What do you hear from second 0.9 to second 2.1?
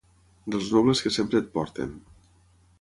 que sempre et porten.